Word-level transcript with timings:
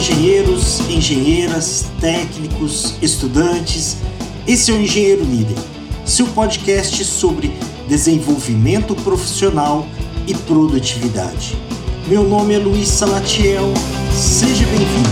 engenheiros, 0.00 0.80
engenheiras, 0.88 1.84
técnicos, 2.00 2.94
estudantes. 3.02 3.98
Esse 4.48 4.70
é 4.70 4.74
o 4.74 4.80
Engenheiro 4.80 5.22
Líder, 5.22 5.58
seu 6.06 6.26
podcast 6.28 7.04
sobre 7.04 7.52
desenvolvimento 7.86 8.94
profissional 8.94 9.86
e 10.26 10.34
produtividade. 10.34 11.54
Meu 12.08 12.24
nome 12.24 12.54
é 12.54 12.58
Luiz 12.58 12.88
Salatiel, 12.88 13.74
seja 14.10 14.64
bem-vindo. 14.68 15.10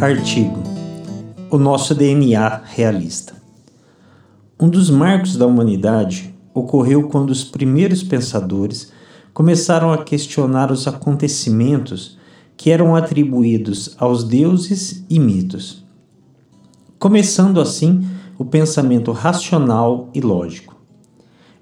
Artigo: 0.00 0.62
O 1.50 1.58
nosso 1.58 1.94
DNA 1.94 2.62
realista. 2.64 3.43
Um 4.60 4.68
dos 4.68 4.88
marcos 4.88 5.36
da 5.36 5.46
humanidade 5.46 6.32
ocorreu 6.54 7.08
quando 7.08 7.30
os 7.30 7.42
primeiros 7.42 8.04
pensadores 8.04 8.92
começaram 9.32 9.92
a 9.92 10.04
questionar 10.04 10.70
os 10.70 10.86
acontecimentos 10.86 12.16
que 12.56 12.70
eram 12.70 12.94
atribuídos 12.94 13.96
aos 13.98 14.22
deuses 14.22 15.04
e 15.10 15.18
mitos. 15.18 15.84
Começando 17.00 17.60
assim 17.60 18.06
o 18.38 18.44
pensamento 18.44 19.10
racional 19.10 20.08
e 20.14 20.20
lógico. 20.20 20.76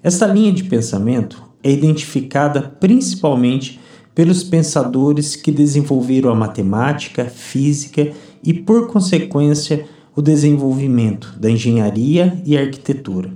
Esta 0.03 0.27
linha 0.27 0.51
de 0.51 0.63
pensamento 0.65 1.41
é 1.63 1.71
identificada 1.71 2.61
principalmente 2.61 3.79
pelos 4.13 4.43
pensadores 4.43 5.35
que 5.35 5.51
desenvolveram 5.51 6.29
a 6.29 6.35
matemática, 6.35 7.25
física 7.25 8.11
e, 8.43 8.53
por 8.53 8.87
consequência, 8.87 9.87
o 10.15 10.21
desenvolvimento 10.21 11.33
da 11.39 11.49
engenharia 11.49 12.41
e 12.45 12.57
arquitetura. 12.57 13.31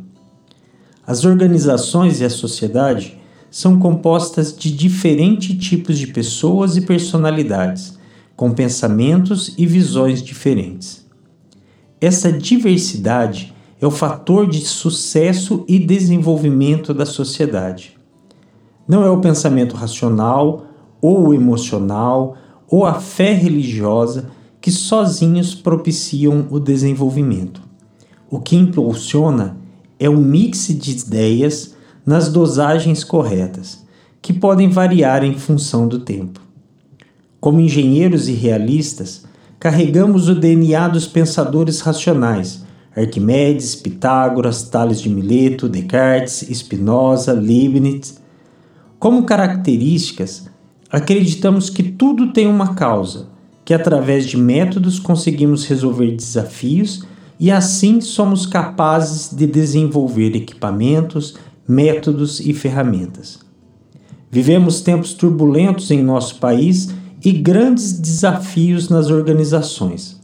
As 1.05 1.25
organizações 1.25 2.21
e 2.21 2.25
a 2.25 2.29
sociedade 2.29 3.17
são 3.49 3.79
compostas 3.79 4.55
de 4.55 4.71
diferentes 4.71 5.57
tipos 5.57 5.97
de 5.97 6.07
pessoas 6.07 6.75
e 6.75 6.81
personalidades, 6.81 7.97
com 8.35 8.52
pensamentos 8.52 9.55
e 9.57 9.65
visões 9.65 10.21
diferentes. 10.21 11.05
Essa 11.99 12.31
diversidade 12.31 13.53
é 13.81 13.87
o 13.87 13.91
fator 13.91 14.47
de 14.47 14.61
sucesso 14.61 15.63
e 15.67 15.80
desenvolvimento 15.80 16.93
da 16.93 17.05
sociedade. 17.05 17.97
Não 18.87 19.03
é 19.03 19.09
o 19.09 19.21
pensamento 19.21 19.75
racional 19.75 20.65
ou 21.02 21.33
emocional 21.33 22.37
ou 22.69 22.85
a 22.85 22.95
fé 22.95 23.33
religiosa 23.33 24.30
que 24.67 24.71
sozinhos 24.73 25.55
propiciam 25.55 26.45
o 26.49 26.59
desenvolvimento. 26.59 27.61
O 28.29 28.37
que 28.37 28.57
impulsiona 28.57 29.55
é 29.97 30.09
o 30.09 30.17
mix 30.17 30.67
de 30.77 30.91
ideias 30.91 31.73
nas 32.05 32.29
dosagens 32.29 33.01
corretas, 33.01 33.85
que 34.21 34.33
podem 34.33 34.67
variar 34.67 35.23
em 35.23 35.37
função 35.37 35.87
do 35.87 35.99
tempo. 35.99 36.41
Como 37.39 37.61
engenheiros 37.61 38.27
e 38.27 38.33
realistas, 38.33 39.23
carregamos 39.57 40.27
o 40.27 40.35
DNA 40.35 40.89
dos 40.89 41.07
pensadores 41.07 41.79
racionais, 41.79 42.65
Arquimedes, 42.93 43.73
Pitágoras, 43.73 44.63
Tales 44.63 44.99
de 44.99 45.07
Mileto, 45.07 45.69
Descartes, 45.69 46.45
Spinoza, 46.52 47.31
Leibniz. 47.31 48.21
Como 48.99 49.23
características, 49.23 50.49
acreditamos 50.91 51.69
que 51.69 51.83
tudo 51.83 52.33
tem 52.33 52.47
uma 52.47 52.75
causa, 52.75 53.36
que 53.67 53.73
através 53.73 54.25
de 54.25 54.37
métodos 54.37 54.97
conseguimos 54.97 55.65
resolver 55.65 56.15
desafios 56.15 57.03
e 57.37 57.51
assim 57.51 57.99
somos 57.99 58.45
capazes 58.45 59.29
de 59.35 59.45
desenvolver 59.45 60.37
equipamentos, 60.37 61.35
métodos 61.67 62.39
e 62.39 62.53
ferramentas. 62.53 63.39
Vivemos 64.31 64.80
tempos 64.80 65.14
turbulentos 65.14 65.92
em 65.92 66.02
nosso 66.02 66.37
país 66.37 66.92
e 67.21 67.33
grandes 67.33 67.92
desafios 67.92 68.87
nas 68.87 69.09
organizações. 69.09 70.17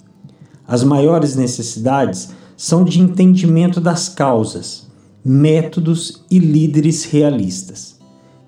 As 0.65 0.81
maiores 0.81 1.35
necessidades 1.35 2.29
são 2.55 2.85
de 2.85 3.01
entendimento 3.01 3.81
das 3.81 4.07
causas, 4.07 4.87
métodos 5.21 6.23
e 6.31 6.39
líderes 6.39 7.03
realistas. 7.03 7.97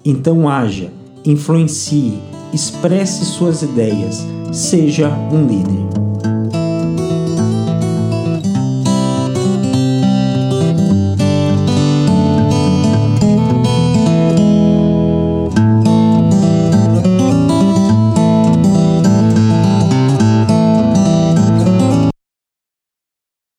Então 0.06 0.48
haja, 0.48 0.90
influencie, 1.26 2.18
expresse 2.54 3.26
suas 3.26 3.62
ideias, 3.62 4.26
seja 4.56 5.10
um 5.10 5.46
líder. 5.46 6.05